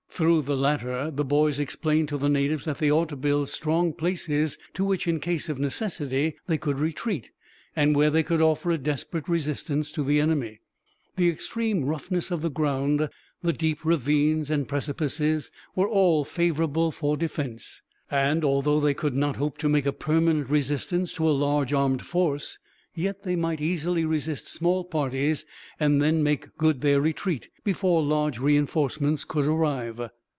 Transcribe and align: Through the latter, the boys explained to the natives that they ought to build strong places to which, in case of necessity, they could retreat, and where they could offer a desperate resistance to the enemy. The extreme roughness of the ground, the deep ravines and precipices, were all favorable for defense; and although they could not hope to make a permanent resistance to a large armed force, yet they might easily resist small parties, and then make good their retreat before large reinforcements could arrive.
Through 0.13 0.43
the 0.43 0.57
latter, 0.57 1.09
the 1.09 1.25
boys 1.25 1.59
explained 1.59 2.07
to 2.09 2.17
the 2.17 2.29
natives 2.29 2.65
that 2.65 2.77
they 2.77 2.91
ought 2.91 3.09
to 3.09 3.15
build 3.15 3.49
strong 3.49 3.91
places 3.91 4.59
to 4.75 4.85
which, 4.85 5.07
in 5.07 5.19
case 5.19 5.49
of 5.49 5.57
necessity, 5.57 6.35
they 6.45 6.59
could 6.59 6.77
retreat, 6.79 7.31
and 7.75 7.95
where 7.95 8.11
they 8.11 8.21
could 8.21 8.39
offer 8.39 8.69
a 8.69 8.77
desperate 8.77 9.27
resistance 9.27 9.89
to 9.93 10.03
the 10.03 10.21
enemy. 10.21 10.59
The 11.15 11.29
extreme 11.29 11.85
roughness 11.85 12.29
of 12.29 12.43
the 12.43 12.51
ground, 12.51 13.09
the 13.41 13.53
deep 13.53 13.83
ravines 13.83 14.51
and 14.51 14.67
precipices, 14.67 15.49
were 15.75 15.89
all 15.89 16.23
favorable 16.23 16.91
for 16.91 17.17
defense; 17.17 17.81
and 18.11 18.43
although 18.45 18.79
they 18.79 18.93
could 18.93 19.15
not 19.15 19.37
hope 19.37 19.57
to 19.59 19.69
make 19.69 19.87
a 19.87 19.93
permanent 19.93 20.51
resistance 20.51 21.13
to 21.13 21.27
a 21.27 21.31
large 21.31 21.73
armed 21.73 22.05
force, 22.05 22.59
yet 22.93 23.23
they 23.23 23.37
might 23.37 23.61
easily 23.61 24.03
resist 24.03 24.49
small 24.49 24.83
parties, 24.83 25.45
and 25.79 26.01
then 26.01 26.21
make 26.21 26.57
good 26.57 26.81
their 26.81 26.99
retreat 26.99 27.47
before 27.63 28.03
large 28.03 28.37
reinforcements 28.37 29.23
could 29.23 29.45
arrive. 29.45 30.09